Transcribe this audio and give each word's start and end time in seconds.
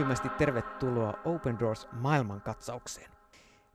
lämpimästi 0.00 0.28
tervetuloa 0.28 1.14
Open 1.24 1.58
Doors 1.58 1.88
maailmankatsaukseen. 1.92 3.10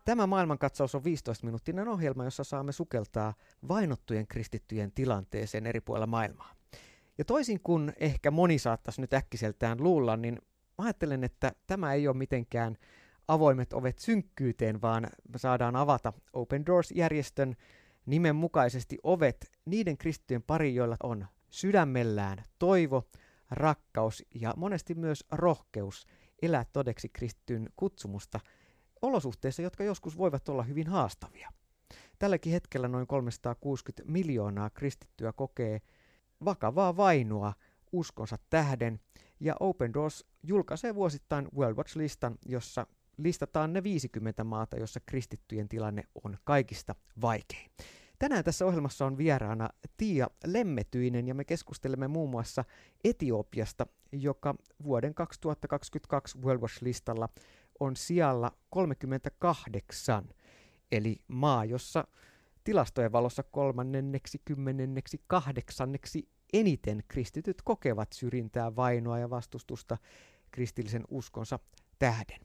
Tämä 0.06 0.28
maailmankatsaus 0.28 0.96
on 0.96 1.02
15-minuuttinen 1.02 1.88
ohjelma, 1.88 2.24
jossa 2.24 2.44
saamme 2.44 2.72
sukeltaa 2.72 3.34
vainottujen 3.68 4.28
kristittyjen 4.28 4.92
tilanteeseen 4.92 5.66
eri 5.66 5.82
puolilla 5.82 6.08
maailmaa. 6.08 6.56
Ja 7.18 7.26
toisin 7.26 7.60
kuin 7.60 7.94
ehkä 7.98 8.32
moni 8.32 8.60
saattaisi 8.60 9.02
nyt 9.02 9.14
äkkiseltään 9.14 9.84
luulla, 9.84 10.18
niin 10.18 10.40
ajattelen, 10.78 11.24
että 11.24 11.52
tämä 11.68 11.94
ei 11.94 12.08
ole 12.08 12.18
mitenkään 12.18 12.78
avoimet 13.28 13.74
ovet 13.74 14.00
synkkyyteen, 14.00 14.82
vaan 14.82 15.04
me 15.04 15.38
saadaan 15.38 15.76
avata 15.76 16.14
Open 16.34 16.66
Doors-järjestön 16.66 17.56
nimen 18.06 18.36
mukaisesti 18.36 18.98
ovet 19.04 19.52
niiden 19.66 19.98
kristittyjen 19.98 20.44
pari, 20.44 20.76
joilla 20.76 20.98
on 21.04 21.28
sydämellään 21.50 22.44
toivo, 22.60 23.04
rakkaus 23.56 24.24
ja 24.42 24.54
monesti 24.58 24.96
myös 24.96 25.24
rohkeus 25.32 26.08
elää 26.42 26.66
todeksi 26.74 27.10
kristityn 27.10 27.70
kutsumusta 27.76 28.40
olosuhteissa, 29.02 29.62
jotka 29.62 29.84
joskus 29.84 30.18
voivat 30.18 30.50
olla 30.50 30.64
hyvin 30.64 30.88
haastavia. 30.88 31.52
Tälläkin 32.20 32.52
hetkellä 32.52 32.88
noin 32.88 33.08
360 33.08 34.12
miljoonaa 34.12 34.70
kristittyä 34.70 35.34
kokee 35.34 35.82
vakavaa 36.46 36.98
vainoa 36.98 37.54
uskonsa 37.92 38.38
tähden, 38.50 39.00
ja 39.40 39.56
Open 39.60 39.94
Doors 39.94 40.26
julkaisee 40.44 40.96
vuosittain 40.96 41.48
World 41.56 41.78
Watch-listan, 41.78 42.36
jossa 42.46 42.88
listataan 43.18 43.74
ne 43.74 43.84
50 43.84 44.44
maata, 44.44 44.78
jossa 44.78 45.00
kristittyjen 45.06 45.70
tilanne 45.70 46.04
on 46.24 46.38
kaikista 46.44 46.96
vaikein. 47.22 47.72
Tänään 48.20 48.44
tässä 48.44 48.66
ohjelmassa 48.66 49.06
on 49.06 49.18
vieraana 49.18 49.70
Tiia 49.98 50.28
Lemmetyinen 50.46 51.28
ja 51.28 51.36
me 51.36 51.46
keskustelemme 51.46 52.08
muun 52.08 52.30
muassa 52.30 52.64
Etiopiasta, 53.04 53.88
joka 54.12 54.56
vuoden 54.84 55.14
2022 55.14 56.38
World 56.38 56.62
Watch-listalla 56.62 57.30
on 57.80 57.96
sijalla 57.96 58.52
38, 58.70 60.30
eli 60.92 61.18
maa, 61.28 61.66
jossa 61.66 62.08
tilastojen 62.64 63.12
valossa 63.12 63.44
kolmannenneksi, 63.44 64.42
kymmenenneksi, 64.46 65.22
kahdeksanneksi 65.28 66.30
eniten 66.54 67.04
kristityt 67.08 67.62
kokevat 67.62 68.14
syrjintää, 68.14 68.76
vainoa 68.76 69.20
ja 69.20 69.30
vastustusta 69.30 69.98
kristillisen 70.52 71.04
uskonsa 71.10 71.60
tähden. 72.00 72.40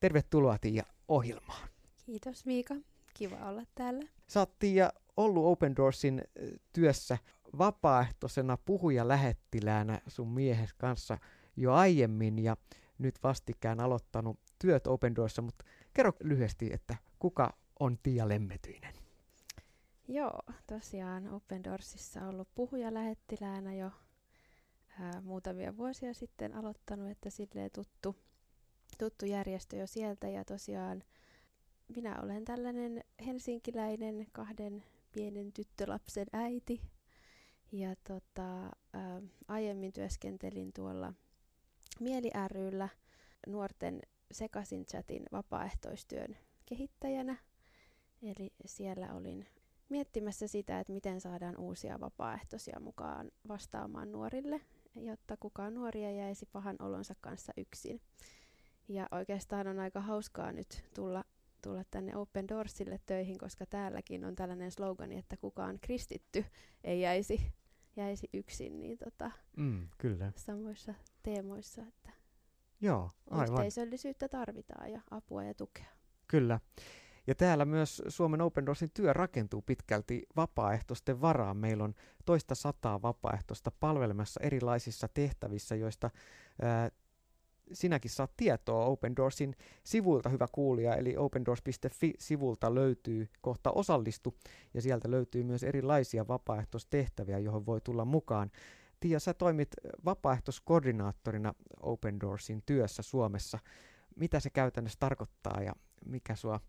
Tervetuloa 0.00 0.58
Tiia 0.58 0.84
ohjelmaan. 1.08 1.68
Kiitos 2.06 2.46
Miika, 2.46 2.74
kiva 3.14 3.36
olla 3.48 3.62
täällä. 3.74 4.04
Sä 4.26 4.40
oot 4.40 4.58
Tiia 4.58 4.92
ollut 5.16 5.44
Open 5.44 5.76
Doorsin 5.76 6.22
työssä 6.72 7.18
vapaaehtoisena 7.58 8.58
puhuja 8.64 9.08
lähettiläänä 9.08 10.00
sun 10.06 10.28
miehes 10.28 10.74
kanssa 10.74 11.18
jo 11.56 11.72
aiemmin 11.72 12.38
ja 12.38 12.56
nyt 12.98 13.14
vastikään 13.22 13.80
aloittanut 13.80 14.38
työt 14.58 14.86
Open 14.86 15.16
Doorissa, 15.16 15.42
mutta 15.42 15.64
kerro 15.94 16.12
lyhyesti, 16.22 16.72
että 16.72 16.96
kuka 17.18 17.56
on 17.80 17.98
Tiia 18.02 18.28
Lemmetyinen? 18.28 18.94
Joo, 20.08 20.40
tosiaan 20.66 21.28
Open 21.28 21.64
Doorsissa 21.64 22.28
ollut 22.28 22.48
puhuja 22.54 22.94
lähettiläänä 22.94 23.74
jo 23.74 23.90
ää, 25.00 25.20
muutamia 25.20 25.76
vuosia 25.76 26.14
sitten 26.14 26.54
aloittanut, 26.54 27.10
että 27.10 27.30
silleen 27.30 27.70
tuttu, 27.70 28.16
tuttu 28.98 29.26
järjestö 29.26 29.76
jo 29.76 29.86
sieltä 29.86 30.28
ja 30.28 30.44
tosiaan 30.44 31.02
minä 31.96 32.20
olen 32.22 32.44
tällainen 32.44 33.04
helsinkiläinen 33.26 34.26
kahden 34.32 34.84
pienen 35.14 35.52
tyttölapsen 35.52 36.26
äiti 36.32 36.80
ja 37.72 37.94
tota, 38.08 38.62
ää, 38.92 39.22
aiemmin 39.48 39.92
työskentelin 39.92 40.72
tuolla 40.72 41.12
Mieli 42.00 42.30
ryllä 42.48 42.88
nuorten 43.46 44.00
sekaisin 44.32 44.86
chatin 44.86 45.22
vapaaehtoistyön 45.32 46.36
kehittäjänä. 46.66 47.36
Eli 48.22 48.52
siellä 48.66 49.14
olin 49.14 49.46
miettimässä 49.88 50.46
sitä, 50.46 50.80
että 50.80 50.92
miten 50.92 51.20
saadaan 51.20 51.56
uusia 51.56 52.00
vapaaehtoisia 52.00 52.80
mukaan 52.80 53.30
vastaamaan 53.48 54.12
nuorille, 54.12 54.60
jotta 54.96 55.36
kukaan 55.36 55.74
nuori 55.74 56.04
ei 56.04 56.18
jäisi 56.18 56.46
pahan 56.46 56.76
olonsa 56.78 57.14
kanssa 57.20 57.52
yksin. 57.56 58.00
Ja 58.88 59.08
oikeastaan 59.10 59.66
on 59.66 59.78
aika 59.78 60.00
hauskaa 60.00 60.52
nyt 60.52 60.84
tulla, 60.94 61.24
tulla 61.64 61.84
tänne 61.90 62.16
Open 62.16 62.48
Doorsille 62.48 63.00
töihin, 63.06 63.38
koska 63.38 63.66
täälläkin 63.66 64.24
on 64.24 64.34
tällainen 64.34 64.70
slogan, 64.70 65.12
että 65.12 65.36
kukaan 65.36 65.78
kristitty 65.80 66.44
ei 66.84 67.00
jäisi, 67.00 67.52
jäisi 67.96 68.28
yksin 68.32 68.80
niin 68.80 68.98
tota, 68.98 69.30
mm, 69.56 69.88
kyllä. 69.98 70.32
samoissa 70.36 70.94
teemoissa. 71.22 71.82
Että 71.82 72.10
Joo, 72.80 73.10
aivan. 73.30 73.48
Yhteisöllisyyttä 73.48 74.28
tarvitaan 74.28 74.92
ja 74.92 75.00
apua 75.10 75.44
ja 75.44 75.54
tukea. 75.54 75.86
Kyllä. 76.28 76.60
Ja 77.26 77.34
täällä 77.34 77.64
myös 77.64 78.02
Suomen 78.08 78.40
Open 78.40 78.66
Doorsin 78.66 78.90
työ 78.94 79.12
rakentuu 79.12 79.62
pitkälti 79.62 80.22
vapaaehtoisten 80.36 81.20
varaan. 81.20 81.56
Meillä 81.56 81.84
on 81.84 81.94
toista 82.24 82.54
sataa 82.54 83.02
vapaaehtoista 83.02 83.70
palvelemassa 83.80 84.40
erilaisissa 84.42 85.08
tehtävissä, 85.08 85.74
joista 85.74 86.10
ää, 86.62 86.90
sinäkin 87.72 88.10
saat 88.10 88.36
tietoa 88.36 88.84
Open 88.84 89.16
Doorsin 89.16 89.56
sivuilta, 89.84 90.28
hyvä 90.28 90.46
kuulija, 90.52 90.96
eli 90.96 91.16
opendoors.fi-sivulta 91.16 92.74
löytyy 92.74 93.28
kohta 93.40 93.70
osallistu, 93.70 94.34
ja 94.74 94.82
sieltä 94.82 95.10
löytyy 95.10 95.42
myös 95.42 95.62
erilaisia 95.62 96.28
vapaaehtoistehtäviä, 96.28 97.38
johon 97.38 97.66
voi 97.66 97.80
tulla 97.80 98.04
mukaan. 98.04 98.50
Tiia, 99.00 99.20
sä 99.20 99.34
toimit 99.34 99.68
vapaaehtoiskoordinaattorina 100.04 101.54
Open 101.82 102.20
Doorsin 102.20 102.62
työssä 102.66 103.02
Suomessa. 103.02 103.58
Mitä 104.16 104.40
se 104.40 104.50
käytännössä 104.50 104.96
tarkoittaa 105.00 105.62
ja 105.62 105.72
mikä 106.04 106.34
sua 106.34 106.60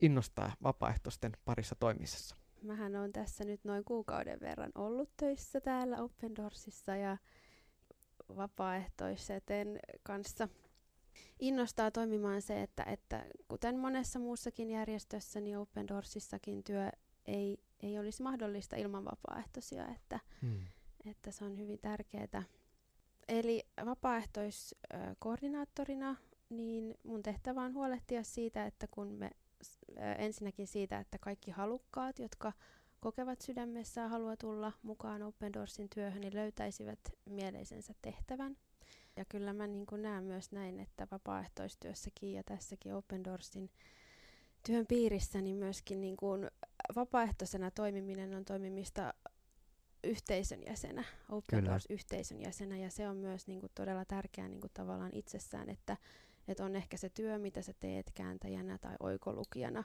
innostaa 0.00 0.52
vapaaehtoisten 0.62 1.32
parissa 1.44 1.74
toimisessa? 1.80 2.36
Mähän 2.62 2.96
on 2.96 3.12
tässä 3.12 3.44
nyt 3.44 3.64
noin 3.64 3.84
kuukauden 3.84 4.40
verran 4.40 4.72
ollut 4.74 5.10
töissä 5.16 5.60
täällä 5.60 6.02
Open 6.02 6.36
Doorsissa 6.36 6.96
ja 6.96 7.16
vapaaehtoiseten 8.36 9.80
kanssa 10.02 10.48
innostaa 11.40 11.90
toimimaan 11.90 12.42
se, 12.42 12.62
että, 12.62 12.82
että 12.82 13.24
kuten 13.48 13.78
monessa 13.78 14.18
muussakin 14.18 14.70
järjestössä, 14.70 15.40
niin 15.40 15.58
Open 15.58 15.88
Doorsissakin 15.88 16.64
työ 16.64 16.90
ei, 17.26 17.58
ei 17.82 17.98
olisi 17.98 18.22
mahdollista 18.22 18.76
ilman 18.76 19.04
vapaaehtoisia, 19.04 19.88
että 19.88 20.20
hmm 20.42 20.66
että 21.10 21.30
se 21.30 21.44
on 21.44 21.58
hyvin 21.58 21.78
tärkeää. 21.78 22.42
Eli 23.28 23.62
vapaaehtoiskoordinaattorina 23.84 26.16
niin 26.50 26.94
mun 27.02 27.22
tehtävä 27.22 27.62
on 27.62 27.74
huolehtia 27.74 28.22
siitä, 28.22 28.66
että 28.66 28.86
kun 28.90 29.08
me 29.08 29.30
ensinnäkin 30.18 30.66
siitä, 30.66 30.98
että 30.98 31.18
kaikki 31.18 31.50
halukkaat, 31.50 32.18
jotka 32.18 32.52
kokevat 33.00 33.40
sydämessään 33.40 34.10
halua 34.10 34.36
tulla 34.36 34.72
mukaan 34.82 35.22
Open 35.22 35.52
Doorsin 35.52 35.88
työhön, 35.94 36.20
niin 36.20 36.34
löytäisivät 36.34 37.00
mieleisensä 37.30 37.94
tehtävän. 38.02 38.56
Ja 39.16 39.24
kyllä 39.24 39.52
mä 39.52 39.66
niin 39.66 39.86
näen 40.02 40.24
myös 40.24 40.52
näin, 40.52 40.80
että 40.80 41.06
vapaaehtoistyössäkin 41.10 42.32
ja 42.32 42.44
tässäkin 42.44 42.94
Open 42.94 43.24
Doorsin 43.24 43.70
työn 44.66 44.86
piirissä, 44.86 45.40
niin 45.40 45.56
myöskin 45.56 46.00
niin 46.00 46.16
kuin 46.16 46.50
vapaaehtoisena 46.96 47.70
toimiminen 47.70 48.34
on 48.34 48.44
toimimista 48.44 49.14
yhteisön 50.04 50.62
jäsenä, 50.66 51.04
Open 51.28 51.64
Doors-yhteisön 51.64 52.40
jäsenä, 52.40 52.76
ja 52.76 52.90
se 52.90 53.08
on 53.08 53.16
myös 53.16 53.46
niin 53.46 53.60
kuin, 53.60 53.72
todella 53.74 54.04
tärkeää 54.04 54.48
niin 54.48 54.60
kuin, 54.60 54.70
tavallaan 54.74 55.14
itsessään, 55.14 55.70
että, 55.70 55.96
että 56.48 56.64
on 56.64 56.76
ehkä 56.76 56.96
se 56.96 57.08
työ, 57.08 57.38
mitä 57.38 57.62
sä 57.62 57.72
teet 57.80 58.10
kääntäjänä 58.14 58.78
tai 58.78 58.94
oikolukijana, 59.00 59.84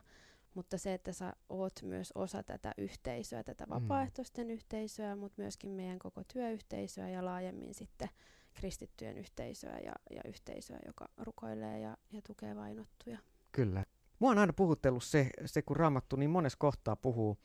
mutta 0.55 0.77
se, 0.77 0.93
että 0.93 1.13
sä 1.13 1.33
oot 1.49 1.73
myös 1.81 2.11
osa 2.15 2.43
tätä 2.43 2.73
yhteisöä, 2.77 3.43
tätä 3.43 3.65
mm. 3.65 3.69
vapaaehtoisten 3.69 4.47
mm. 4.47 4.53
yhteisöä, 4.53 5.15
mutta 5.15 5.41
myöskin 5.41 5.69
meidän 5.69 5.99
koko 5.99 6.23
työyhteisöä 6.33 7.09
ja 7.09 7.25
laajemmin 7.25 7.73
sitten 7.73 8.09
kristittyjen 8.53 9.17
yhteisöä 9.17 9.79
ja, 9.79 9.93
ja 10.11 10.21
yhteisöä, 10.25 10.79
joka 10.85 11.05
rukoilee 11.17 11.79
ja, 11.79 11.97
ja 12.11 12.21
tukee 12.21 12.55
vainottuja. 12.55 13.17
Kyllä. 13.51 13.85
Mua 14.19 14.31
on 14.31 14.37
aina 14.37 14.53
puhuttellut 14.53 15.03
se, 15.03 15.29
se, 15.45 15.61
kun 15.61 15.75
Raamattu 15.75 16.15
niin 16.15 16.29
monessa 16.29 16.57
kohtaa 16.59 16.95
puhuu 16.95 17.37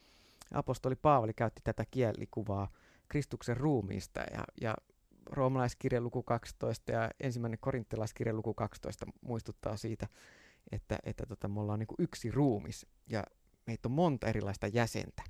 apostoli 0.52 0.96
Paavali 0.96 1.34
käytti 1.34 1.60
tätä 1.64 1.84
kielikuvaa 1.90 2.72
Kristuksen 3.08 3.56
ruumiista 3.56 4.20
ja, 4.20 4.44
ja 4.60 4.74
roomalaiskirjan 5.26 6.04
luku 6.04 6.22
12 6.22 6.92
ja 6.92 7.10
ensimmäinen 7.20 7.58
korinttilaiskirjan 7.60 8.36
luku 8.36 8.54
12 8.54 9.06
muistuttaa 9.20 9.76
siitä, 9.76 10.08
että, 10.72 10.98
että 11.04 11.26
tota, 11.26 11.48
me 11.48 11.60
ollaan 11.60 11.78
niin 11.78 11.86
kuin 11.86 11.96
yksi 11.98 12.30
ruumis 12.30 12.86
ja 13.10 13.24
meitä 13.66 13.88
on 13.88 13.92
monta 13.92 14.26
erilaista 14.26 14.66
jäsentä. 14.66 15.22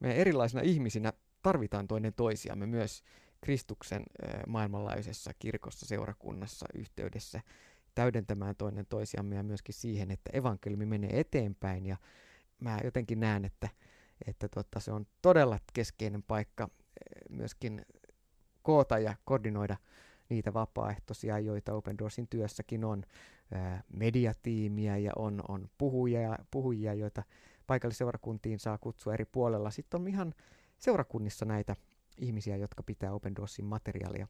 Me 0.00 0.14
erilaisina 0.14 0.62
ihmisinä 0.62 1.12
tarvitaan 1.42 1.88
toinen 1.88 2.14
toisiamme 2.14 2.66
myös 2.66 3.02
Kristuksen 3.40 4.02
äh, 4.24 4.40
maailmanlaajuisessa 4.46 5.30
kirkossa, 5.38 5.86
seurakunnassa, 5.86 6.66
yhteydessä 6.74 7.40
täydentämään 7.94 8.56
toinen 8.56 8.86
toisiamme 8.86 9.36
ja 9.36 9.42
myöskin 9.42 9.74
siihen, 9.74 10.10
että 10.10 10.30
evankeliumi 10.32 10.86
menee 10.86 11.20
eteenpäin 11.20 11.86
ja 11.86 11.96
mä 12.60 12.80
jotenkin 12.84 13.20
näen, 13.20 13.44
että 13.44 13.68
että 14.26 14.48
tota, 14.48 14.80
se 14.80 14.92
on 14.92 15.06
todella 15.22 15.58
keskeinen 15.72 16.22
paikka 16.22 16.68
myöskin 17.28 17.86
koota 18.62 18.98
ja 18.98 19.14
koordinoida 19.24 19.76
niitä 20.28 20.54
vapaaehtoisia, 20.54 21.38
joita 21.38 21.74
Open 21.74 21.98
Doorsin 21.98 22.28
työssäkin 22.28 22.84
on, 22.84 23.02
mediatiimiä 23.92 24.96
ja 24.96 25.12
on, 25.16 25.42
on 25.48 25.68
puhujia, 25.78 26.38
puhujia, 26.50 26.94
joita 26.94 27.22
paikallisseurakuntiin 27.66 28.58
saa 28.58 28.78
kutsua 28.78 29.14
eri 29.14 29.24
puolella. 29.24 29.70
Sitten 29.70 30.00
on 30.00 30.08
ihan 30.08 30.34
seurakunnissa 30.78 31.44
näitä 31.44 31.76
ihmisiä, 32.18 32.56
jotka 32.56 32.82
pitää 32.82 33.12
Open 33.12 33.36
Doorsin 33.36 33.64
materiaalia 33.64 34.28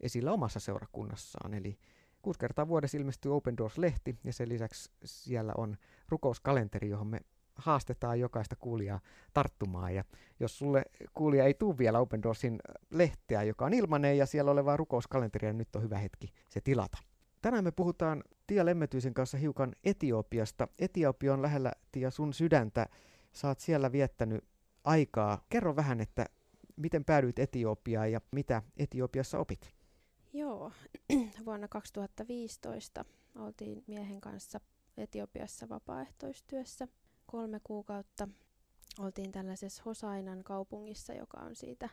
esillä 0.00 0.32
omassa 0.32 0.60
seurakunnassaan. 0.60 1.54
Eli 1.54 1.78
kuusi 2.22 2.38
kertaa 2.38 2.68
vuodessa 2.68 2.98
ilmestyy 2.98 3.36
Open 3.36 3.56
Doors-lehti 3.56 4.18
ja 4.24 4.32
sen 4.32 4.48
lisäksi 4.48 4.90
siellä 5.04 5.52
on 5.56 5.76
rukouskalenteri, 6.08 6.88
johon 6.88 7.06
me 7.06 7.20
haastetaan 7.58 8.20
jokaista 8.20 8.56
kuulijaa 8.56 9.00
tarttumaan. 9.34 9.94
Ja 9.94 10.04
jos 10.40 10.58
sulle 10.58 10.82
kuulija 11.14 11.44
ei 11.44 11.54
tule 11.54 11.78
vielä 11.78 11.98
Open 11.98 12.22
Doorsin 12.22 12.58
lehteä, 12.90 13.42
joka 13.42 13.64
on 13.64 13.74
ilmanen 13.74 14.18
ja 14.18 14.26
siellä 14.26 14.50
olevaa 14.50 14.76
rukouskalenteria, 14.76 15.52
niin 15.52 15.58
nyt 15.58 15.76
on 15.76 15.82
hyvä 15.82 15.98
hetki 15.98 16.32
se 16.48 16.60
tilata. 16.60 16.98
Tänään 17.42 17.64
me 17.64 17.70
puhutaan 17.70 18.24
Tia 18.46 18.64
Lemmetyisen 18.64 19.14
kanssa 19.14 19.38
hiukan 19.38 19.72
Etiopiasta. 19.84 20.68
Etiopia 20.78 21.34
on 21.34 21.42
lähellä 21.42 21.72
Tia 21.92 22.10
sun 22.10 22.32
sydäntä. 22.32 22.86
Saat 23.32 23.60
siellä 23.60 23.92
viettänyt 23.92 24.44
aikaa. 24.84 25.44
Kerro 25.48 25.76
vähän, 25.76 26.00
että 26.00 26.26
miten 26.76 27.04
päädyit 27.04 27.38
Etiopiaan 27.38 28.12
ja 28.12 28.20
mitä 28.30 28.62
Etiopiassa 28.76 29.38
opit? 29.38 29.74
Joo, 30.32 30.72
vuonna 31.46 31.68
2015 31.68 33.04
oltiin 33.36 33.84
miehen 33.86 34.20
kanssa 34.20 34.60
Etiopiassa 34.96 35.68
vapaaehtoistyössä 35.68 36.88
kolme 37.30 37.60
kuukautta. 37.64 38.28
Oltiin 38.98 39.32
tällaisessa 39.32 39.82
Hosainan 39.86 40.44
kaupungissa, 40.44 41.12
joka 41.12 41.38
on 41.40 41.56
siitä 41.56 41.88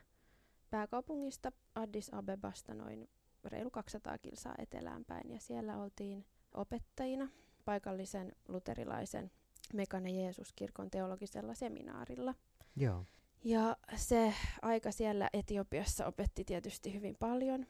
pääkaupungista 0.70 1.52
Addis 1.76 2.14
Abebasta 2.14 2.74
noin 2.74 3.10
reilu 3.44 3.72
200 3.72 4.18
kilsaa 4.18 4.56
etelään 4.58 5.06
päin. 5.06 5.32
Ja 5.32 5.40
siellä 5.40 5.78
oltiin 5.78 6.26
opettajina 6.54 7.30
paikallisen 7.66 8.32
luterilaisen 8.48 9.32
Mekane 9.74 10.12
Jeesuskirkon 10.12 10.92
teologisella 10.92 11.54
seminaarilla. 11.54 12.36
Joo. 12.76 13.06
Ja 13.44 13.78
se 13.96 14.34
aika 14.62 14.92
siellä 14.92 15.30
Etiopiassa 15.34 16.06
opetti 16.06 16.44
tietysti 16.44 16.94
hyvin 16.94 17.16
paljon. 17.20 17.66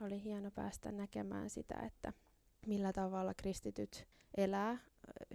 Oli 0.00 0.22
hieno 0.22 0.50
päästä 0.50 0.92
näkemään 0.92 1.50
sitä, 1.50 1.74
että 1.74 2.12
millä 2.66 2.92
tavalla 2.92 3.34
kristityt 3.34 4.08
elää 4.36 4.78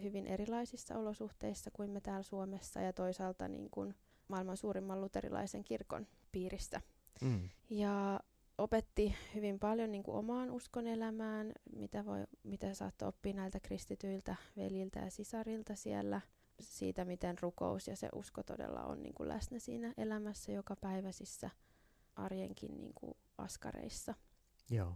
hyvin 0.01 0.27
erilaisissa 0.27 0.97
olosuhteissa 0.97 1.71
kuin 1.71 1.91
me 1.91 2.01
täällä 2.01 2.23
Suomessa 2.23 2.81
ja 2.81 2.93
toisaalta 2.93 3.47
niin 3.47 3.69
kuin 3.69 3.95
maailman 4.27 4.57
suurimman 4.57 5.01
luterilaisen 5.01 5.63
kirkon 5.63 6.07
piirissä. 6.31 6.81
Mm. 7.21 7.49
Ja 7.69 8.19
opetti 8.57 9.15
hyvin 9.35 9.59
paljon 9.59 9.91
niin 9.91 10.03
kuin 10.03 10.17
omaan 10.17 10.49
elämään, 10.87 11.51
mitä, 11.75 12.05
voi, 12.05 12.23
mitä 12.43 12.73
saattoi 12.73 13.07
oppia 13.07 13.33
näiltä 13.33 13.59
kristityiltä 13.59 14.35
veljiltä 14.57 14.99
ja 14.99 15.11
sisarilta 15.11 15.75
siellä, 15.75 16.21
siitä 16.59 17.05
miten 17.05 17.35
rukous 17.41 17.87
ja 17.87 17.95
se 17.95 18.09
usko 18.15 18.43
todella 18.43 18.83
on 18.83 19.03
niin 19.03 19.13
kuin 19.13 19.29
läsnä 19.29 19.59
siinä 19.59 19.93
elämässä 19.97 20.51
joka 20.51 20.75
päiväisissä 20.75 21.49
arjenkin 22.15 22.77
niin 22.77 22.93
kuin 22.95 23.13
askareissa. 23.37 24.13
Joo. 24.69 24.95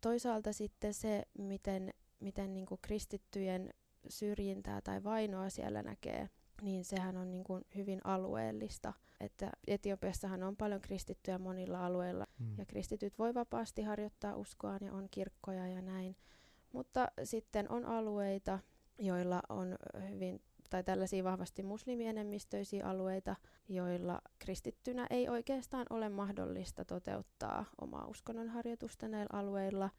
Toisaalta 0.00 0.52
sitten 0.52 0.94
se, 0.94 1.22
miten, 1.38 1.94
miten 2.20 2.54
niin 2.54 2.66
kuin 2.66 2.80
kristittyjen 2.82 3.74
syrjintää 4.08 4.80
tai 4.80 5.04
vainoa 5.04 5.50
siellä 5.50 5.82
näkee, 5.82 6.28
niin 6.62 6.84
sehän 6.84 7.16
on 7.16 7.30
niin 7.30 7.44
kuin 7.44 7.64
hyvin 7.76 8.00
alueellista. 8.04 8.92
Että 9.20 9.50
Etiopiassahan 9.66 10.42
on 10.42 10.56
paljon 10.56 10.80
kristittyjä 10.80 11.38
monilla 11.38 11.86
alueilla 11.86 12.26
mm. 12.38 12.58
ja 12.58 12.66
kristityt 12.66 13.18
voi 13.18 13.34
vapaasti 13.34 13.82
harjoittaa 13.82 14.36
uskoaan 14.36 14.80
ja 14.82 14.92
on 14.92 15.08
kirkkoja 15.10 15.68
ja 15.68 15.82
näin. 15.82 16.16
Mutta 16.72 17.08
sitten 17.24 17.70
on 17.70 17.86
alueita, 17.86 18.58
joilla 18.98 19.42
on 19.48 19.76
hyvin 20.10 20.40
tai 20.70 20.84
tällaisia 20.84 21.24
vahvasti 21.24 21.62
muslimienemmistöisiä 21.62 22.86
alueita, 22.86 23.36
joilla 23.68 24.20
kristittynä 24.38 25.06
ei 25.10 25.28
oikeastaan 25.28 25.86
ole 25.90 26.08
mahdollista 26.08 26.84
toteuttaa 26.84 27.64
omaa 27.80 28.06
uskonnonharjoitusta 28.06 29.08
näillä 29.08 29.38
alueilla– 29.38 29.90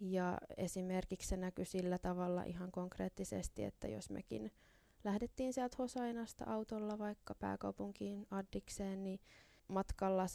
ja 0.00 0.38
esimerkiksi 0.56 1.28
se 1.28 1.36
näkyy 1.36 1.64
sillä 1.64 1.98
tavalla 1.98 2.42
ihan 2.42 2.72
konkreettisesti, 2.72 3.64
että 3.64 3.88
jos 3.88 4.10
mekin 4.10 4.52
lähdettiin 5.04 5.52
sieltä 5.52 5.76
Hosainasta 5.78 6.44
autolla 6.44 6.98
vaikka 6.98 7.34
pääkaupunkiin 7.34 8.26
Addikseen, 8.30 9.04
niin 9.04 9.20
matkalla 9.68 10.26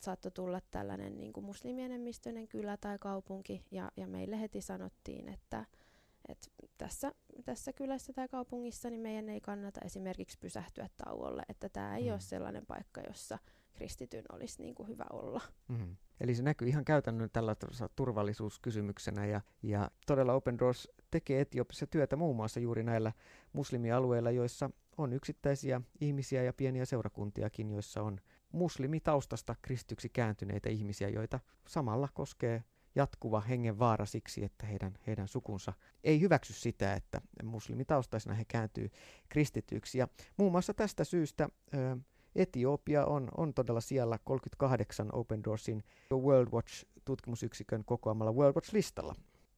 saattoi 0.00 0.32
tulla 0.32 0.60
tällainen 0.70 1.20
niin 1.20 1.32
kuin 1.32 1.46
muslimienemmistöinen 1.46 2.48
kylä 2.48 2.76
tai 2.76 2.98
kaupunki, 2.98 3.62
ja, 3.70 3.92
ja 3.96 4.06
meille 4.06 4.40
heti 4.40 4.60
sanottiin, 4.60 5.28
että, 5.28 5.64
että 6.28 6.46
tässä, 6.78 7.12
tässä 7.44 7.72
kylässä 7.72 8.12
tai 8.12 8.28
kaupungissa 8.28 8.90
niin 8.90 9.00
meidän 9.00 9.28
ei 9.28 9.40
kannata 9.40 9.80
esimerkiksi 9.84 10.38
pysähtyä 10.40 10.88
tauolle, 11.04 11.42
että 11.48 11.68
tämä 11.68 11.96
ei 11.96 12.04
mm. 12.04 12.12
ole 12.12 12.20
sellainen 12.20 12.66
paikka, 12.66 13.00
jossa 13.00 13.38
kristityn 13.74 14.24
olisi 14.32 14.62
niin 14.62 14.74
kuin 14.74 14.88
hyvä 14.88 15.04
olla. 15.10 15.40
Mm. 15.68 15.96
Eli 16.20 16.34
se 16.34 16.42
näkyy 16.42 16.68
ihan 16.68 16.84
käytännön 16.84 17.30
tällä 17.32 17.56
turvallisuuskysymyksenä 17.96 19.26
ja, 19.26 19.40
ja 19.62 19.90
todella 20.06 20.32
Open 20.32 20.58
Doors 20.58 20.88
tekee 21.10 21.40
Etiopissa 21.40 21.86
työtä 21.86 22.16
muun 22.16 22.36
muassa 22.36 22.60
juuri 22.60 22.82
näillä 22.82 23.12
muslimialueilla, 23.52 24.30
joissa 24.30 24.70
on 24.98 25.12
yksittäisiä 25.12 25.80
ihmisiä 26.00 26.42
ja 26.42 26.52
pieniä 26.52 26.84
seurakuntiakin, 26.84 27.70
joissa 27.70 28.02
on 28.02 28.20
muslimitaustasta 28.52 29.54
kristyksi 29.62 30.08
kääntyneitä 30.08 30.68
ihmisiä, 30.70 31.08
joita 31.08 31.40
samalla 31.68 32.08
koskee 32.14 32.64
jatkuva 32.94 33.40
hengen 33.40 33.78
vaara 33.78 34.06
siksi, 34.06 34.44
että 34.44 34.66
heidän, 34.66 34.98
heidän 35.06 35.28
sukunsa 35.28 35.72
ei 36.04 36.20
hyväksy 36.20 36.52
sitä, 36.52 36.94
että 36.94 37.20
muslimitaustaisena 37.42 38.34
he 38.34 38.44
kääntyy 38.44 38.90
kristityksi. 39.28 39.98
Ja 39.98 40.08
muun 40.36 40.52
muassa 40.52 40.74
tästä 40.74 41.04
syystä 41.04 41.48
ö, 41.74 41.96
Etiopia 42.36 43.06
on, 43.06 43.28
on 43.36 43.54
todella 43.54 43.80
siellä 43.80 44.18
38 44.24 45.08
Open 45.12 45.44
Doorsin 45.44 45.84
World 46.12 46.48
Watch-tutkimusyksikön 46.52 47.84
kokoamalla 47.84 48.32
World 48.32 48.54
Watch-listalla. 48.54 49.14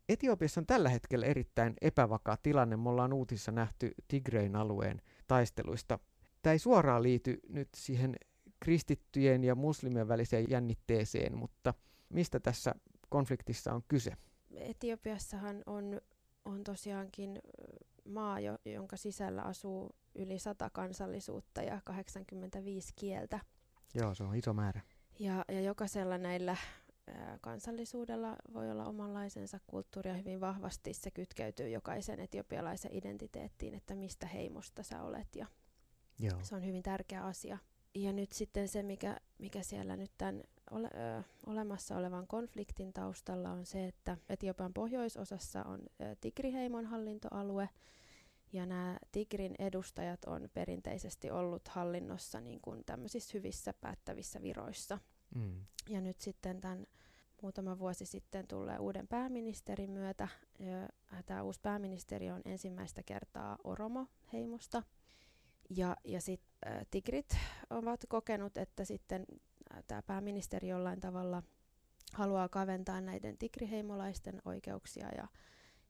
Etiopiassa 0.08 0.61
on 0.61 0.67
tällä 0.67 0.88
hetkellä 0.88 1.26
erittäin 1.26 1.75
epävakaa 1.81 2.37
tilanne. 2.43 2.76
Me 2.76 2.88
ollaan 2.88 3.12
uutisissa 3.12 3.52
nähty 3.52 3.94
Tigrein 4.08 4.56
alueen 4.56 5.02
taisteluista. 5.26 5.99
Tämä 6.43 6.52
ei 6.52 6.58
suoraan 6.58 7.02
liity 7.02 7.40
nyt 7.49 7.69
siihen 7.76 8.16
kristittyjen 8.61 9.45
ja 9.45 9.54
muslimien 9.54 10.09
väliseen 10.09 10.47
jännitteeseen, 10.49 11.37
mutta 11.37 11.75
mistä 12.09 12.40
tässä 12.40 12.75
konfliktissa 13.09 13.73
on 13.73 13.83
kyse? 13.88 14.12
Etiopiassahan 14.50 15.62
on, 15.66 16.00
on 16.47 16.65
tosiaankin 16.65 17.38
maa, 18.05 18.41
jo, 18.41 18.59
jonka 18.65 18.97
sisällä 18.97 19.43
asuu 19.43 19.95
yli 20.15 20.38
100 20.38 20.71
kansallisuutta 20.71 21.62
ja 21.62 21.81
85 21.85 22.93
kieltä. 22.97 23.41
Joo, 23.95 24.15
se 24.15 24.25
on 24.25 24.37
iso 24.37 24.53
määrä. 24.53 24.81
Ja, 25.19 25.45
ja 25.49 25.61
jokaisella 25.61 26.19
näillä 26.19 26.57
ää, 27.07 27.38
kansallisuudella 27.41 28.37
voi 28.55 28.71
olla 28.71 28.85
omanlaisensa 28.85 29.61
kulttuuri 29.67 30.11
ja 30.11 30.17
hyvin 30.17 30.41
vahvasti 30.41 30.95
se 30.95 31.11
kytkeytyy 31.11 31.69
jokaisen 31.69 32.21
etiopialaisen 32.21 32.95
identiteettiin, 32.95 33.75
että 33.75 33.95
mistä 33.95 34.26
heimosta 34.26 34.83
sä 34.83 35.03
olet 35.03 35.37
ja 35.37 35.47
Joo. 36.19 36.38
se 36.43 36.55
on 36.55 36.65
hyvin 36.67 36.83
tärkeä 36.83 37.25
asia. 37.25 37.59
Ja 37.95 38.12
nyt 38.12 38.33
sitten 38.33 38.69
se, 38.69 38.83
mikä, 38.83 39.17
mikä 39.38 39.62
siellä 39.62 39.97
nyt 39.97 40.12
tämän 40.19 40.43
ole, 40.70 40.90
ö, 41.18 41.23
olemassa 41.46 41.96
olevan 41.96 42.26
konfliktin 42.26 42.92
taustalla 42.92 43.50
on 43.50 43.66
se, 43.66 43.87
että 43.87 44.16
Etiopian 44.28 44.75
pohjoisosassa 44.75 45.64
on 45.64 45.80
ö, 45.80 46.16
Tigriheimon 46.20 46.87
hallintoalue, 46.87 47.68
ja 48.52 48.66
nämä 48.66 48.96
Tigrin 49.12 49.54
edustajat 49.58 50.25
on 50.25 50.49
perinteisesti 50.54 51.30
ollut 51.30 51.68
hallinnossa 51.68 52.40
niin 52.40 52.61
kuin 52.61 52.85
tämmöisissä 52.85 53.30
hyvissä 53.35 53.73
päättävissä 53.80 54.42
viroissa. 54.42 54.99
Mm. 55.35 55.66
Ja 55.88 56.00
nyt 56.00 56.20
sitten 56.20 56.61
tämän 56.61 56.87
muutama 57.42 57.78
vuosi 57.78 58.06
sitten 58.06 58.46
tulee 58.46 58.78
uuden 58.78 59.08
pääministerin 59.08 59.90
myötä. 59.90 60.28
Tämä 61.26 61.42
uusi 61.42 61.61
pääministeri 61.61 62.30
on 62.30 62.42
ensimmäistä 62.44 63.02
kertaa 63.02 63.58
Oromo-heimosta. 63.64 64.82
Ja, 65.70 65.96
ja 66.04 66.20
sitten 66.20 66.73
äh, 66.73 66.87
Tigrit 66.90 67.37
ovat 67.70 68.00
kokenut, 68.08 68.56
että 68.56 68.85
sitten 68.85 69.26
tämä 69.87 70.02
pääministeri 70.02 70.68
jollain 70.68 71.00
tavalla 71.00 71.42
haluaa 72.12 72.49
kaventaa 72.49 73.00
näiden 73.00 73.38
tigriheimolaisten 73.38 74.42
oikeuksia 74.44 75.08
ja 75.16 75.28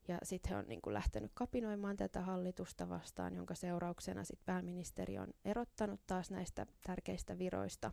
ja 0.08 0.18
sitten 0.22 0.50
he 0.50 0.56
on 0.56 0.64
niin 0.68 0.82
kuin 0.82 0.94
lähtenyt 0.94 1.30
kapinoimaan 1.34 1.96
tätä 1.96 2.20
hallitusta 2.20 2.88
vastaan, 2.88 3.34
jonka 3.34 3.54
seurauksena 3.54 4.24
sit 4.24 4.40
pääministeri 4.44 5.18
on 5.18 5.28
erottanut 5.44 6.00
taas 6.06 6.30
näistä 6.30 6.66
tärkeistä 6.86 7.38
viroista 7.38 7.92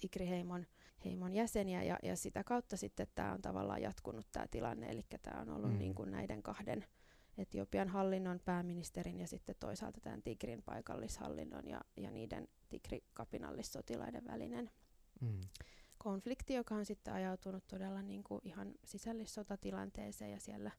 Tigriheimon 0.00 0.66
heimon 1.04 1.34
jäseniä 1.34 1.82
ja, 1.82 1.98
ja 2.02 2.16
sitä 2.16 2.44
kautta 2.44 2.76
sitten 2.76 3.06
tämä 3.14 3.32
on 3.32 3.42
tavallaan 3.42 3.82
jatkunut 3.82 4.26
tämä 4.32 4.46
tilanne, 4.50 4.90
eli 4.90 5.06
tämä 5.22 5.40
on 5.40 5.50
ollut 5.50 5.72
mm. 5.72 5.78
niin 5.78 5.94
kuin 5.94 6.10
näiden 6.10 6.42
kahden 6.42 6.84
Etiopian 7.38 7.88
hallinnon 7.88 8.40
pääministerin 8.44 9.20
ja 9.20 9.26
sitten 9.26 9.54
toisaalta 9.60 10.00
tämän 10.00 10.22
Tigrin 10.22 10.62
paikallishallinnon 10.62 11.68
ja, 11.68 11.80
ja 11.96 12.10
niiden 12.10 12.48
Tigri-kapinallissotilaiden 12.68 14.24
välinen 14.24 14.70
mm. 15.20 15.40
konflikti, 15.98 16.54
joka 16.54 16.74
on 16.74 16.84
sitten 16.84 17.14
ajautunut 17.14 17.66
todella 17.68 18.02
niin 18.02 18.24
kuin 18.24 18.40
ihan 18.44 18.74
sisällissotatilanteeseen 18.84 20.32
ja 20.32 20.40
siellä 20.40 20.70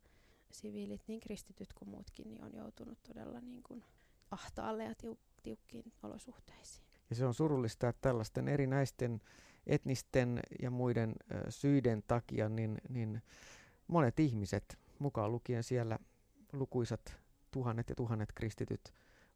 siviilit, 0.51 1.01
niin 1.07 1.19
kristityt 1.19 1.73
kuin 1.73 1.89
muutkin, 1.89 2.29
niin 2.29 2.43
on 2.43 2.53
joutunut 2.53 3.03
todella 3.03 3.41
niin 3.41 3.63
kuin 3.63 3.83
ahtaalle 4.31 4.83
ja 4.83 4.93
tiu- 4.93 5.19
tiukkiin 5.43 5.93
olosuhteisiin. 6.03 6.85
Ja 7.09 7.15
se 7.15 7.25
on 7.25 7.33
surullista, 7.33 7.89
että 7.89 8.01
tällaisten 8.01 8.47
erinäisten 8.47 9.21
etnisten 9.67 10.39
ja 10.61 10.71
muiden 10.71 11.15
ö, 11.31 11.51
syiden 11.51 12.03
takia 12.07 12.49
niin, 12.49 12.81
niin 12.89 13.21
monet 13.87 14.19
ihmiset, 14.19 14.79
mukaan 14.99 15.31
lukien 15.31 15.63
siellä 15.63 15.99
lukuisat 16.53 17.17
tuhannet 17.51 17.89
ja 17.89 17.95
tuhannet 17.95 18.31
kristityt, 18.31 18.93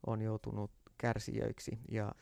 on 0.07 0.21
joutunut 0.21 0.71
kärsijöiksi. 0.97 1.79
Ja 1.91 2.15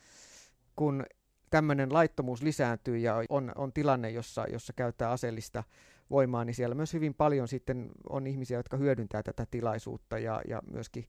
kun 0.76 1.06
tämmöinen 1.54 1.92
laittomuus 1.92 2.42
lisääntyy 2.42 2.98
ja 2.98 3.14
on, 3.28 3.52
on 3.54 3.72
tilanne, 3.72 4.10
jossa, 4.10 4.44
jossa 4.52 4.72
käyttää 4.72 5.10
aseellista 5.10 5.64
voimaa, 6.10 6.44
niin 6.44 6.54
siellä 6.54 6.74
myös 6.74 6.92
hyvin 6.92 7.14
paljon 7.14 7.48
sitten 7.48 7.90
on 8.08 8.26
ihmisiä, 8.26 8.58
jotka 8.58 8.76
hyödyntää 8.76 9.22
tätä 9.22 9.46
tilaisuutta 9.50 10.18
ja, 10.18 10.40
ja 10.48 10.62
myöskin 10.70 11.08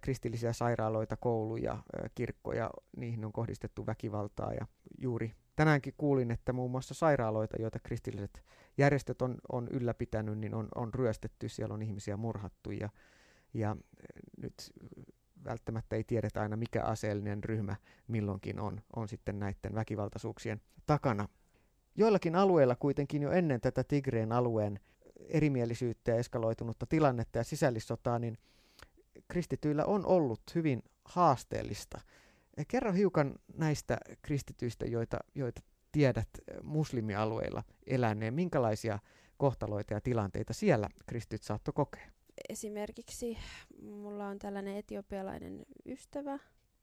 kristillisiä 0.00 0.52
sairaaloita, 0.52 1.16
kouluja, 1.16 1.78
kirkkoja, 2.14 2.70
niihin 2.96 3.24
on 3.24 3.32
kohdistettu 3.32 3.86
väkivaltaa 3.86 4.52
ja 4.52 4.66
juuri 4.98 5.32
tänäänkin 5.56 5.94
kuulin, 5.96 6.30
että 6.30 6.52
muun 6.52 6.70
muassa 6.70 6.94
sairaaloita, 6.94 7.62
joita 7.62 7.78
kristilliset 7.78 8.42
järjestöt 8.78 9.22
on, 9.22 9.36
on 9.52 9.68
ylläpitänyt, 9.68 10.38
niin 10.38 10.54
on, 10.54 10.68
on 10.74 10.94
ryöstetty, 10.94 11.48
siellä 11.48 11.74
on 11.74 11.82
ihmisiä 11.82 12.16
murhattu 12.16 12.70
ja, 12.70 12.88
ja 13.54 13.76
nyt 14.42 14.72
välttämättä 15.44 15.96
ei 15.96 16.04
tiedetä 16.04 16.40
aina 16.40 16.56
mikä 16.56 16.82
aseellinen 16.82 17.44
ryhmä 17.44 17.76
milloinkin 18.08 18.60
on, 18.60 18.80
on 18.96 19.08
sitten 19.08 19.38
näiden 19.38 19.74
väkivaltaisuuksien 19.74 20.60
takana. 20.86 21.28
Joillakin 21.96 22.36
alueilla 22.36 22.76
kuitenkin 22.76 23.22
jo 23.22 23.30
ennen 23.30 23.60
tätä 23.60 23.84
Tigreen 23.84 24.32
alueen 24.32 24.80
erimielisyyttä 25.28 26.10
ja 26.10 26.16
eskaloitunutta 26.16 26.86
tilannetta 26.86 27.38
ja 27.38 27.44
sisällissotaa, 27.44 28.18
niin 28.18 28.38
kristityillä 29.28 29.84
on 29.84 30.06
ollut 30.06 30.42
hyvin 30.54 30.82
haasteellista. 31.04 32.00
Kerro 32.68 32.92
hiukan 32.92 33.34
näistä 33.56 33.98
kristityistä, 34.22 34.86
joita, 34.86 35.18
joita 35.34 35.62
tiedät 35.92 36.28
muslimialueilla 36.62 37.62
eläneen. 37.86 38.34
Minkälaisia 38.34 38.98
kohtaloita 39.36 39.94
ja 39.94 40.00
tilanteita 40.00 40.52
siellä 40.52 40.88
kristityt 41.06 41.42
saattoi 41.42 41.72
kokea? 41.74 42.13
Esimerkiksi 42.48 43.38
mulla 43.82 44.26
on 44.26 44.38
tällainen 44.38 44.76
etiopialainen 44.76 45.66
ystävä. 45.86 46.38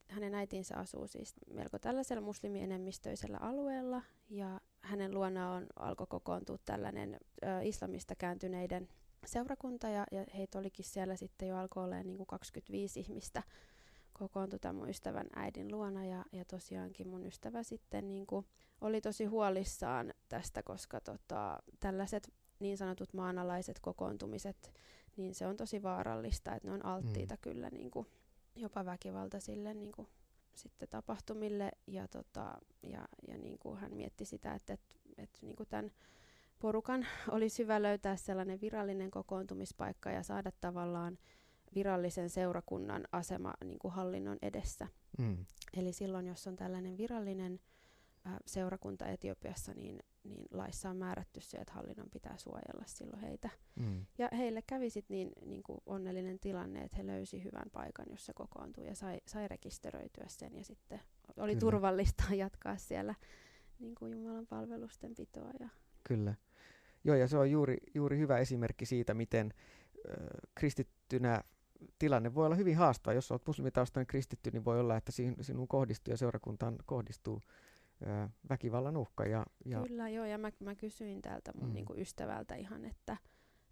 Hänen 0.10 0.36
äitinsä 0.36 0.78
asuu 0.78 1.08
siis 1.08 1.36
melko 1.54 1.80
tällaisella 1.80 2.22
muslimienemmistöisellä 2.22 3.38
alueella 3.38 4.02
ja 4.30 4.62
hänen 4.82 5.14
luona 5.14 5.54
on 5.54 5.68
alkoi 5.76 6.08
kokoontua 6.08 6.58
tällainen 6.66 7.20
ö, 7.44 7.62
islamista 7.64 8.16
kääntyneiden 8.16 8.88
seurakunta 9.26 9.88
ja, 9.88 10.06
ja 10.12 10.26
heitä 10.38 10.60
olikin 10.60 10.86
siellä 10.86 11.16
sitten 11.16 11.48
jo 11.48 11.58
alkoi 11.58 11.84
olla 11.84 12.04
niin 12.04 12.18
kuin 12.18 12.28
25 12.28 13.00
ihmistä 13.00 13.44
kokoontui 14.14 14.60
tämän 14.60 14.76
mun 14.76 14.90
ystävän 14.90 15.28
äidin 15.36 15.72
luona 15.72 16.06
ja, 16.06 16.26
ja 16.32 16.46
tosiaankin 16.46 17.08
mun 17.08 17.26
ystävä 17.26 17.64
sitten 17.64 18.08
niin 18.08 18.28
kuin 18.28 18.46
oli 18.82 19.02
tosi 19.02 19.26
huolissaan 19.26 20.14
tästä, 20.30 20.64
koska 20.64 21.02
tota, 21.02 21.60
tällaiset 21.80 22.34
niin 22.60 22.78
sanotut 22.78 23.14
maanalaiset 23.14 23.80
kokoontumiset, 23.80 24.74
niin 25.18 25.36
se 25.36 25.48
on 25.48 25.58
tosi 25.58 25.84
vaarallista, 25.84 26.56
että 26.56 26.68
ne 26.68 26.74
on 26.74 26.86
alttiita 26.86 27.36
mm. 27.36 27.42
kyllä 27.42 27.70
niin 27.70 27.92
kuin, 27.92 28.08
jopa 28.56 28.86
väkivaltaisille 28.86 29.74
niin 29.74 29.92
kuin, 29.92 30.08
sitten 30.56 30.90
tapahtumille 30.90 31.72
ja, 31.88 32.08
tota, 32.08 32.58
ja, 32.84 33.08
ja 33.28 33.38
niin 33.38 33.60
kuin 33.60 33.80
hän 33.80 33.94
mietti 33.94 34.26
sitä, 34.26 34.54
että, 34.54 34.74
että, 34.74 34.96
että 35.18 35.40
niin 35.42 35.56
kuin 35.56 35.70
tämän 35.70 35.92
porukan 36.60 37.08
olisi 37.32 37.64
hyvä 37.64 37.82
löytää 37.82 38.16
sellainen 38.16 38.62
virallinen 38.62 39.12
kokoontumispaikka 39.12 40.12
ja 40.12 40.24
saada 40.24 40.52
tavallaan 40.62 41.18
virallisen 41.76 42.30
seurakunnan 42.30 43.08
asema 43.12 43.54
niin 43.66 43.80
kuin 43.80 43.94
hallinnon 43.94 44.38
edessä. 44.42 44.88
Mm. 45.18 45.46
Eli 45.78 45.94
silloin, 45.94 46.28
jos 46.28 46.48
on 46.48 46.56
tällainen 46.56 46.98
virallinen 46.98 47.60
seurakunta 48.46 49.08
Etiopiassa, 49.08 49.74
niin, 49.74 50.00
niin 50.24 50.46
laissa 50.52 50.90
on 50.90 50.98
määrätty 50.98 51.42
se, 51.42 51.58
että 51.58 51.74
hallinnon 51.74 52.10
pitää 52.10 52.38
suojella 52.38 52.84
silloin 52.86 53.22
heitä. 53.22 53.50
Mm. 53.76 54.06
Ja 54.18 54.30
heille 54.38 54.62
kävi 54.68 54.90
sitten 54.90 55.16
niin, 55.16 55.32
niin 55.46 55.64
kuin 55.64 55.80
onnellinen 55.86 56.40
tilanne, 56.40 56.82
että 56.84 56.98
he 56.98 57.08
löysi 57.08 57.44
hyvän 57.44 57.70
paikan, 57.72 58.06
jossa 58.10 58.34
kokoontui 58.34 58.88
ja 58.88 58.96
sai, 58.96 59.22
sai 59.26 59.48
rekisteröityä 59.48 60.26
sen 60.28 60.56
ja 60.56 60.64
sitten 60.64 61.00
oli 61.38 61.52
Kyllä. 61.52 61.60
turvallista 61.60 62.24
jatkaa 62.36 62.78
siellä 62.78 63.16
niin 63.80 63.96
kuin 63.96 64.14
Jumalan 64.14 64.48
palvelusten 64.48 65.16
pitoa. 65.16 65.52
Ja 65.60 65.70
Kyllä. 66.04 66.36
Joo, 67.04 67.16
ja 67.16 67.28
se 67.28 67.38
on 67.38 67.52
juuri, 67.52 67.78
juuri 67.96 68.18
hyvä 68.18 68.38
esimerkki 68.38 68.86
siitä, 68.86 69.14
miten 69.14 69.54
ö, 70.10 70.14
kristittynä 70.56 71.44
tilanne 72.00 72.36
voi 72.36 72.46
olla 72.46 72.56
hyvin 72.56 72.78
haastava. 72.78 73.14
Jos 73.14 73.32
olet 73.32 73.48
muslimitaustainen 73.48 74.08
kristitty, 74.08 74.52
niin 74.52 74.66
voi 74.66 74.80
olla, 74.80 74.98
että 74.98 75.12
sin, 75.12 75.36
sinun 75.42 75.68
kohdistuu 75.68 76.12
ja 76.12 76.18
seurakuntaan 76.18 76.78
kohdistuu 76.86 77.42
ö, 78.02 78.30
väkivallan 78.50 78.98
uhka. 78.98 79.26
Ja, 79.26 79.46
ja 79.66 79.82
Kyllä, 79.82 80.10
joo, 80.10 80.26
ja 80.26 80.38
mä, 80.38 80.52
mä 80.60 80.76
kysyin 80.76 81.22
täältä 81.22 81.52
mun 81.56 81.70
mm. 81.70 81.74
niinku 81.74 81.94
ystävältä 81.98 82.56
ihan, 82.56 82.86
että 82.86 83.18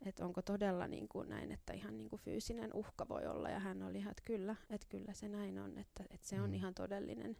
et 0.05 0.19
onko 0.19 0.41
todella 0.41 0.87
niinku 0.87 1.23
näin, 1.23 1.51
että 1.51 1.73
ihan 1.73 1.97
niinku 1.97 2.17
fyysinen 2.17 2.73
uhka 2.73 3.07
voi 3.09 3.25
olla, 3.25 3.49
ja 3.49 3.59
hän 3.59 3.83
oli 3.83 3.97
ihan, 3.97 4.11
että 4.11 4.23
kyllä, 4.25 4.55
että 4.69 4.87
kyllä 4.89 5.13
se 5.13 5.29
näin 5.29 5.59
on, 5.59 5.77
että, 5.77 6.03
että 6.09 6.27
se 6.27 6.41
on 6.41 6.49
mm. 6.49 6.53
ihan 6.53 6.73
todellinen, 6.73 7.37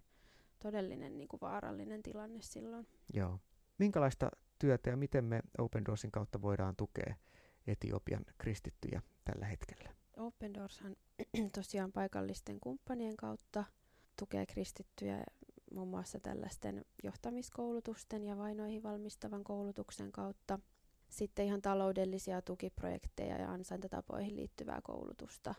todellinen 0.63 1.17
niinku 1.17 1.37
vaarallinen 1.41 2.03
tilanne 2.03 2.41
silloin. 2.41 2.87
Joo. 3.13 3.39
Minkälaista 3.77 4.31
työtä 4.59 4.89
ja 4.89 4.97
miten 4.97 5.25
me 5.25 5.41
Open 5.57 5.85
Doorsin 5.85 6.11
kautta 6.11 6.41
voidaan 6.41 6.75
tukea 6.75 7.15
Etiopian 7.67 8.25
kristittyjä 8.37 9.01
tällä 9.25 9.45
hetkellä? 9.45 9.89
Open 10.17 10.53
Doorshan 10.53 10.95
tosiaan 11.55 11.91
paikallisten 11.91 12.59
kumppanien 12.59 13.17
kautta 13.17 13.63
tukee 14.19 14.45
kristittyjä 14.45 15.23
muun 15.79 15.89
muassa 15.89 16.19
tällaisten 16.19 16.85
johtamiskoulutusten 17.03 18.23
ja 18.23 18.37
vainoihin 18.37 18.83
valmistavan 18.83 19.43
koulutuksen 19.43 20.11
kautta. 20.11 20.59
Sitten 21.09 21.45
ihan 21.45 21.61
taloudellisia 21.61 22.41
tukiprojekteja 22.41 23.37
ja 23.37 23.51
ansaintatapoihin 23.51 24.35
liittyvää 24.35 24.81
koulutusta. 24.83 25.55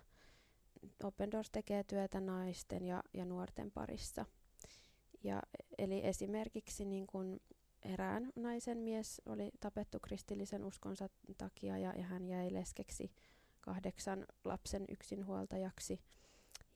Open 1.04 1.30
Doors 1.30 1.50
tekee 1.50 1.84
työtä 1.84 2.20
naisten 2.20 2.84
ja, 2.84 3.02
ja 3.14 3.24
nuorten 3.24 3.70
parissa. 3.70 4.26
Ja, 5.24 5.42
eli 5.78 6.06
esimerkiksi 6.06 6.84
niin 6.84 7.06
kun 7.06 7.40
erään 7.82 8.32
naisen 8.36 8.78
mies 8.78 9.22
oli 9.26 9.50
tapettu 9.60 9.98
kristillisen 10.00 10.64
uskonsa 10.64 11.08
takia 11.38 11.78
ja, 11.78 11.92
ja 11.92 12.04
hän 12.04 12.28
jäi 12.28 12.52
leskeksi 12.52 13.12
kahdeksan 13.60 14.26
lapsen 14.44 14.84
yksinhuoltajaksi. 14.88 16.00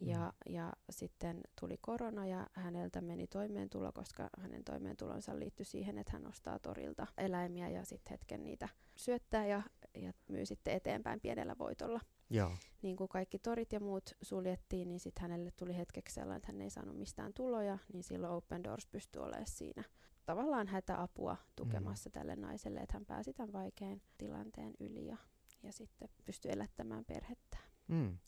Ja, 0.00 0.32
mm. 0.46 0.54
ja 0.54 0.72
sitten 0.90 1.40
tuli 1.60 1.76
korona 1.80 2.26
ja 2.26 2.46
häneltä 2.52 3.00
meni 3.00 3.26
toimeentulo, 3.26 3.92
koska 3.92 4.30
hänen 4.38 4.64
toimeentulonsa 4.64 5.38
liittyi 5.38 5.66
siihen, 5.66 5.98
että 5.98 6.12
hän 6.12 6.26
ostaa 6.26 6.58
torilta 6.58 7.06
eläimiä 7.18 7.68
ja 7.68 7.84
sitten 7.84 8.10
hetken 8.10 8.44
niitä 8.44 8.68
syöttää 8.96 9.46
ja, 9.46 9.62
ja 9.94 10.12
myy 10.28 10.46
sitten 10.46 10.74
eteenpäin 10.74 11.20
pienellä 11.20 11.58
voitolla. 11.58 12.00
Joo. 12.30 12.50
Niin 12.82 12.96
kuin 12.96 13.08
kaikki 13.08 13.38
torit 13.38 13.72
ja 13.72 13.80
muut 13.80 14.10
suljettiin, 14.22 14.88
niin 14.88 15.00
sitten 15.00 15.22
hänelle 15.22 15.50
tuli 15.50 15.76
hetkeksi 15.76 16.14
sellainen, 16.14 16.36
että 16.36 16.52
hän 16.52 16.60
ei 16.60 16.70
saanut 16.70 16.96
mistään 16.96 17.32
tuloja, 17.34 17.78
niin 17.92 18.04
silloin 18.04 18.32
Open 18.32 18.64
Doors 18.64 18.86
pystyi 18.86 19.22
olemaan 19.22 19.46
siinä 19.46 19.84
tavallaan 20.26 20.66
hätäapua 20.66 21.36
tukemassa 21.56 22.08
mm. 22.08 22.12
tälle 22.12 22.36
naiselle, 22.36 22.80
että 22.80 22.94
hän 22.94 23.06
pääsi 23.06 23.32
tämän 23.32 23.52
vaikean 23.52 24.02
tilanteen 24.18 24.74
yli 24.80 25.06
ja, 25.06 25.16
ja 25.62 25.72
sitten 25.72 26.08
pystyi 26.24 26.52
elättämään 26.52 27.04
perhettä. 27.04 27.58
Mm. 27.88 28.18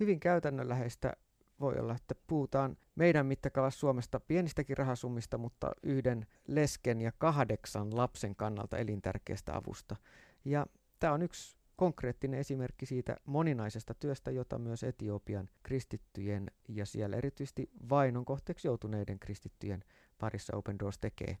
Hyvin 0.00 0.20
käytännönläheistä 0.20 1.12
voi 1.60 1.78
olla, 1.78 1.94
että 1.94 2.14
puhutaan 2.26 2.76
meidän 2.94 3.26
mittakaavassa 3.26 3.80
Suomesta 3.80 4.20
pienistäkin 4.20 4.76
rahasummista, 4.76 5.38
mutta 5.38 5.72
yhden 5.82 6.26
lesken 6.46 7.00
ja 7.00 7.12
kahdeksan 7.18 7.96
lapsen 7.96 8.36
kannalta 8.36 8.78
elintärkeästä 8.78 9.56
avusta. 9.56 9.96
Ja 10.44 10.66
tämä 11.00 11.12
on 11.12 11.22
yksi 11.22 11.56
konkreettinen 11.76 12.40
esimerkki 12.40 12.86
siitä 12.86 13.16
moninaisesta 13.24 13.94
työstä, 13.94 14.30
jota 14.30 14.58
myös 14.58 14.82
Etiopian 14.82 15.48
kristittyjen 15.62 16.50
ja 16.68 16.86
siellä 16.86 17.16
erityisesti 17.16 17.70
vainon 17.88 18.24
kohteeksi 18.24 18.68
joutuneiden 18.68 19.18
kristittyjen 19.18 19.84
parissa 20.18 20.56
Open 20.56 20.78
Doors 20.78 20.98
tekee. 20.98 21.38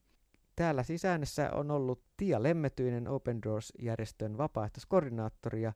Täällä 0.56 0.82
sisäänessä 0.82 1.50
on 1.50 1.70
ollut 1.70 2.02
Tia 2.16 2.42
Lemmetyinen 2.42 3.08
Open 3.08 3.42
Doors-järjestön 3.42 4.38
vapaaehtoiskoordinaattori 4.38 5.62
ja 5.62 5.72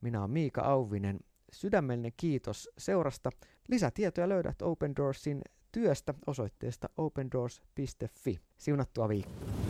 minä 0.00 0.20
olen 0.20 0.30
Miika 0.30 0.60
Auvinen. 0.60 1.20
Sydämellinen 1.52 2.12
kiitos 2.16 2.70
seurasta. 2.78 3.30
Lisätietoja 3.68 4.28
löydät 4.28 4.62
Open 4.62 4.96
Doorsin 4.96 5.42
työstä 5.72 6.14
osoitteesta 6.26 6.88
opendoors.fi. 6.96 8.40
Siunattua 8.58 9.08
viikkoa. 9.08 9.67